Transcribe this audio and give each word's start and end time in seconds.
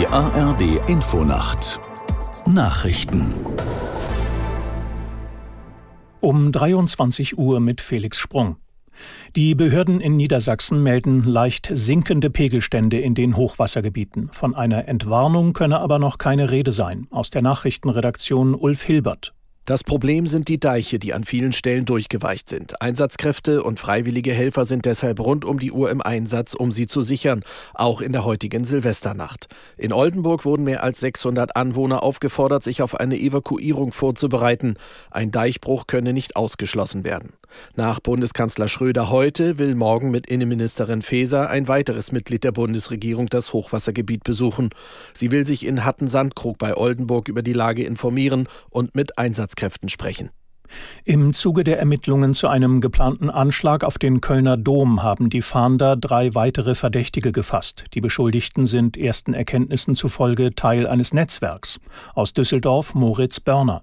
Die 0.00 0.06
ARD 0.06 0.88
Infonacht 0.88 1.78
Nachrichten 2.46 3.34
um 6.20 6.50
23 6.50 7.36
Uhr 7.36 7.60
mit 7.60 7.82
Felix 7.82 8.16
Sprung. 8.16 8.56
Die 9.36 9.54
Behörden 9.54 10.00
in 10.00 10.16
Niedersachsen 10.16 10.82
melden 10.82 11.22
leicht 11.22 11.68
sinkende 11.70 12.30
Pegelstände 12.30 12.98
in 12.98 13.14
den 13.14 13.36
Hochwassergebieten. 13.36 14.30
Von 14.32 14.54
einer 14.54 14.88
Entwarnung 14.88 15.52
könne 15.52 15.80
aber 15.80 15.98
noch 15.98 16.16
keine 16.16 16.50
Rede 16.50 16.72
sein. 16.72 17.06
Aus 17.10 17.28
der 17.28 17.42
Nachrichtenredaktion 17.42 18.54
Ulf 18.54 18.82
Hilbert. 18.82 19.34
Das 19.70 19.84
Problem 19.84 20.26
sind 20.26 20.48
die 20.48 20.58
Deiche, 20.58 20.98
die 20.98 21.14
an 21.14 21.22
vielen 21.22 21.52
Stellen 21.52 21.84
durchgeweicht 21.84 22.48
sind. 22.48 22.82
Einsatzkräfte 22.82 23.62
und 23.62 23.78
freiwillige 23.78 24.32
Helfer 24.32 24.64
sind 24.64 24.84
deshalb 24.84 25.20
rund 25.20 25.44
um 25.44 25.60
die 25.60 25.70
Uhr 25.70 25.92
im 25.92 26.00
Einsatz, 26.00 26.54
um 26.54 26.72
sie 26.72 26.88
zu 26.88 27.02
sichern, 27.02 27.44
auch 27.72 28.00
in 28.00 28.10
der 28.10 28.24
heutigen 28.24 28.64
Silvesternacht. 28.64 29.46
In 29.76 29.92
Oldenburg 29.92 30.44
wurden 30.44 30.64
mehr 30.64 30.82
als 30.82 30.98
600 30.98 31.54
Anwohner 31.54 32.02
aufgefordert, 32.02 32.64
sich 32.64 32.82
auf 32.82 32.98
eine 32.98 33.16
Evakuierung 33.16 33.92
vorzubereiten. 33.92 34.74
Ein 35.12 35.30
Deichbruch 35.30 35.86
könne 35.86 36.12
nicht 36.12 36.34
ausgeschlossen 36.34 37.04
werden. 37.04 37.34
Nach 37.76 38.00
Bundeskanzler 38.00 38.68
Schröder 38.68 39.10
heute 39.10 39.58
will 39.58 39.74
morgen 39.74 40.10
mit 40.10 40.26
Innenministerin 40.26 41.02
Faeser 41.02 41.50
ein 41.50 41.68
weiteres 41.68 42.12
Mitglied 42.12 42.44
der 42.44 42.52
Bundesregierung 42.52 43.28
das 43.28 43.52
Hochwassergebiet 43.52 44.24
besuchen. 44.24 44.70
Sie 45.14 45.30
will 45.30 45.46
sich 45.46 45.66
in 45.66 45.84
Hatten-Sandkrug 45.84 46.58
bei 46.58 46.76
Oldenburg 46.76 47.28
über 47.28 47.42
die 47.42 47.52
Lage 47.52 47.84
informieren 47.84 48.48
und 48.70 48.94
mit 48.94 49.18
Einsatzkräften 49.18 49.88
sprechen. 49.88 50.30
Im 51.04 51.32
Zuge 51.32 51.64
der 51.64 51.78
Ermittlungen 51.78 52.34
zu 52.34 52.48
einem 52.48 52.80
geplanten 52.80 53.30
Anschlag 53.30 53.84
auf 53.84 53.98
den 53.98 54.20
Kölner 54.20 54.56
Dom 54.56 55.02
haben 55.02 55.30
die 55.30 55.42
Fahnder 55.42 55.96
drei 55.96 56.34
weitere 56.34 56.74
Verdächtige 56.74 57.32
gefasst. 57.32 57.86
Die 57.94 58.00
Beschuldigten 58.00 58.66
sind 58.66 58.96
ersten 58.96 59.34
Erkenntnissen 59.34 59.94
zufolge 59.94 60.54
Teil 60.54 60.86
eines 60.86 61.12
Netzwerks. 61.12 61.80
Aus 62.14 62.32
Düsseldorf 62.32 62.94
Moritz 62.94 63.40
Börner. 63.40 63.82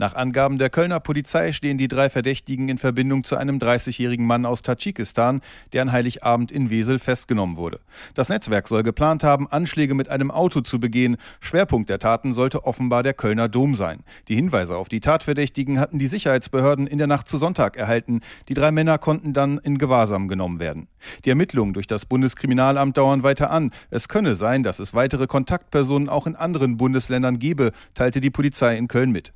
Nach 0.00 0.14
Angaben 0.14 0.58
der 0.58 0.70
Kölner 0.70 1.00
Polizei 1.00 1.50
stehen 1.50 1.76
die 1.76 1.88
drei 1.88 2.08
Verdächtigen 2.08 2.68
in 2.68 2.78
Verbindung 2.78 3.24
zu 3.24 3.34
einem 3.34 3.58
30-jährigen 3.58 4.24
Mann 4.24 4.46
aus 4.46 4.62
Tadschikistan, 4.62 5.40
der 5.72 5.82
an 5.82 5.90
Heiligabend 5.90 6.52
in 6.52 6.70
Wesel 6.70 7.00
festgenommen 7.00 7.56
wurde. 7.56 7.80
Das 8.14 8.28
Netzwerk 8.28 8.68
soll 8.68 8.84
geplant 8.84 9.24
haben, 9.24 9.48
Anschläge 9.48 9.94
mit 9.94 10.08
einem 10.08 10.30
Auto 10.30 10.60
zu 10.60 10.78
begehen. 10.78 11.16
Schwerpunkt 11.40 11.90
der 11.90 11.98
Taten 11.98 12.32
sollte 12.32 12.62
offenbar 12.62 13.02
der 13.02 13.12
Kölner 13.12 13.48
Dom 13.48 13.74
sein. 13.74 14.04
Die 14.28 14.36
Hinweise 14.36 14.76
auf 14.76 14.88
die 14.88 15.00
Tatverdächtigen 15.00 15.80
hatten 15.80 15.98
die 15.98 16.06
Sicherheitsbehörden 16.06 16.86
in 16.86 16.98
der 16.98 17.08
Nacht 17.08 17.26
zu 17.26 17.36
Sonntag 17.36 17.76
erhalten. 17.76 18.20
Die 18.48 18.54
drei 18.54 18.70
Männer 18.70 18.98
konnten 18.98 19.32
dann 19.32 19.58
in 19.58 19.78
Gewahrsam 19.78 20.28
genommen 20.28 20.60
werden. 20.60 20.86
Die 21.24 21.30
Ermittlungen 21.30 21.74
durch 21.74 21.88
das 21.88 22.06
Bundeskriminalamt 22.06 22.96
dauern 22.96 23.24
weiter 23.24 23.50
an. 23.50 23.72
Es 23.90 24.06
könne 24.06 24.36
sein, 24.36 24.62
dass 24.62 24.78
es 24.78 24.94
weitere 24.94 25.26
Kontaktpersonen 25.26 26.08
auch 26.08 26.28
in 26.28 26.36
anderen 26.36 26.76
Bundesländern 26.76 27.40
gebe, 27.40 27.72
teilte 27.94 28.20
die 28.20 28.30
Polizei 28.30 28.76
in 28.76 28.86
Köln 28.86 29.10
mit. 29.10 29.32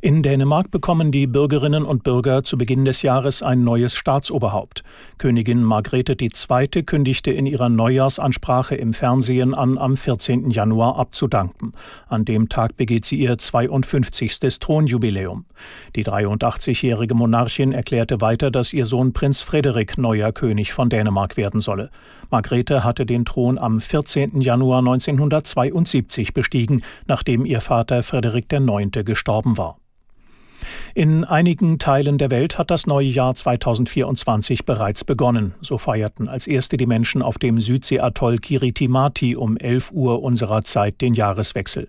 In 0.00 0.22
Dänemark 0.22 0.70
bekommen 0.70 1.12
die 1.12 1.26
Bürgerinnen 1.26 1.84
und 1.84 2.02
Bürger 2.02 2.44
zu 2.44 2.58
Beginn 2.58 2.84
des 2.84 3.00
Jahres 3.00 3.42
ein 3.42 3.64
neues 3.64 3.94
Staatsoberhaupt. 3.96 4.84
Königin 5.16 5.62
Margrethe 5.62 6.14
II. 6.20 6.82
kündigte 6.82 7.30
in 7.30 7.46
ihrer 7.46 7.70
Neujahrsansprache 7.70 8.74
im 8.74 8.92
Fernsehen 8.92 9.54
an, 9.54 9.78
am 9.78 9.96
14. 9.96 10.50
Januar 10.50 10.98
abzudanken. 10.98 11.72
An 12.06 12.26
dem 12.26 12.50
Tag 12.50 12.76
begeht 12.76 13.06
sie 13.06 13.16
ihr 13.16 13.38
52. 13.38 14.38
Thronjubiläum. 14.60 15.46
Die 15.96 16.04
83-jährige 16.04 17.14
Monarchin 17.14 17.72
erklärte 17.72 18.20
weiter, 18.20 18.50
dass 18.50 18.74
ihr 18.74 18.84
Sohn 18.84 19.14
Prinz 19.14 19.40
Frederik 19.40 19.96
neuer 19.96 20.32
König 20.32 20.74
von 20.74 20.90
Dänemark 20.90 21.38
werden 21.38 21.62
solle. 21.62 21.90
Margrethe 22.30 22.84
hatte 22.84 23.06
den 23.06 23.24
Thron 23.24 23.58
am 23.58 23.80
14. 23.80 24.40
Januar 24.40 24.80
1972 24.80 26.34
bestiegen, 26.34 26.82
nachdem 27.06 27.46
ihr 27.46 27.60
Vater 27.60 28.02
Frederik 28.02 28.52
IX. 28.52 29.04
gestorben 29.04 29.56
war. 29.56 29.63
In 30.92 31.24
einigen 31.24 31.78
Teilen 31.78 32.18
der 32.18 32.30
Welt 32.30 32.58
hat 32.58 32.70
das 32.70 32.86
neue 32.86 33.06
Jahr 33.06 33.34
2024 33.34 34.66
bereits 34.66 35.04
begonnen. 35.04 35.54
So 35.60 35.78
feierten 35.78 36.28
als 36.28 36.46
erste 36.46 36.76
die 36.76 36.86
Menschen 36.86 37.22
auf 37.22 37.38
dem 37.38 37.60
Südseeatoll 37.60 38.38
Kiritimati 38.38 39.36
um 39.36 39.56
11 39.56 39.92
Uhr 39.92 40.22
unserer 40.22 40.62
Zeit 40.62 41.00
den 41.00 41.14
Jahreswechsel. 41.14 41.88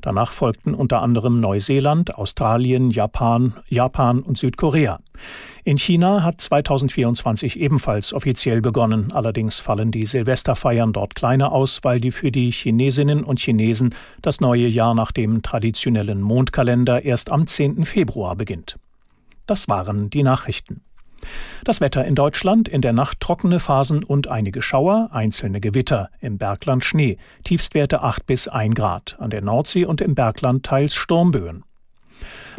Danach 0.00 0.32
folgten 0.32 0.74
unter 0.74 1.02
anderem 1.02 1.40
Neuseeland, 1.40 2.16
Australien, 2.16 2.90
Japan, 2.90 3.54
Japan 3.68 4.20
und 4.20 4.38
Südkorea. 4.38 5.00
In 5.64 5.78
China 5.78 6.22
hat 6.22 6.40
2024 6.40 7.58
ebenfalls 7.58 8.12
offiziell 8.12 8.60
begonnen. 8.60 9.12
Allerdings 9.12 9.58
fallen 9.58 9.90
die 9.90 10.06
Silvesterfeiern 10.06 10.92
dort 10.92 11.14
kleiner 11.14 11.52
aus, 11.52 11.80
weil 11.82 12.00
die 12.00 12.10
für 12.10 12.30
die 12.30 12.52
Chinesinnen 12.52 13.24
und 13.24 13.40
Chinesen 13.40 13.94
das 14.22 14.40
neue 14.40 14.68
Jahr 14.68 14.94
nach 14.94 15.12
dem 15.12 15.42
traditionellen 15.42 16.20
Mondkalender 16.20 17.04
erst 17.04 17.32
am 17.32 17.46
10. 17.46 17.84
Februar 17.84 18.36
beginnt. 18.36 18.78
Das 19.46 19.68
waren 19.68 20.10
die 20.10 20.22
Nachrichten. 20.22 20.82
Das 21.64 21.80
Wetter 21.80 22.04
in 22.04 22.14
Deutschland 22.14 22.68
in 22.68 22.80
der 22.80 22.92
Nacht 22.92 23.20
trockene 23.20 23.60
Phasen 23.60 24.04
und 24.04 24.28
einige 24.28 24.62
Schauer, 24.62 25.08
einzelne 25.12 25.60
Gewitter, 25.60 26.10
im 26.20 26.38
Bergland 26.38 26.84
Schnee, 26.84 27.18
Tiefstwerte 27.44 28.02
8 28.02 28.26
bis 28.26 28.48
1 28.48 28.74
Grad, 28.74 29.16
an 29.18 29.30
der 29.30 29.42
Nordsee 29.42 29.84
und 29.84 30.00
im 30.00 30.14
Bergland 30.14 30.64
teils 30.64 30.94
Sturmböen. 30.94 31.64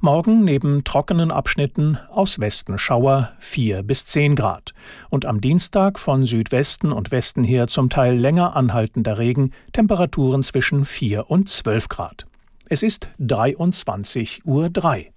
Morgen 0.00 0.44
neben 0.44 0.84
trockenen 0.84 1.30
Abschnitten 1.30 1.98
aus 2.10 2.38
Westen 2.38 2.78
Schauer 2.78 3.32
4 3.38 3.82
bis 3.82 4.06
10 4.06 4.34
Grad 4.34 4.74
und 5.08 5.24
am 5.24 5.40
Dienstag 5.40 5.98
von 5.98 6.24
Südwesten 6.24 6.92
und 6.92 7.10
Westen 7.12 7.44
her 7.44 7.68
zum 7.68 7.90
Teil 7.90 8.16
länger 8.16 8.56
anhaltender 8.56 9.18
Regen, 9.18 9.52
Temperaturen 9.72 10.42
zwischen 10.42 10.84
4 10.84 11.30
und 11.30 11.48
12 11.48 11.88
Grad. 11.88 12.26
Es 12.68 12.82
ist 12.82 13.08
23.03 13.20 14.42
Uhr. 14.44 15.13